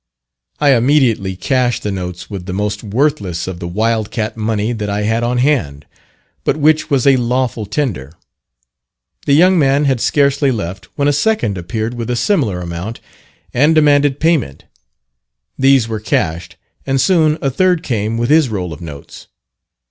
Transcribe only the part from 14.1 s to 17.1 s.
payment. These were cashed, and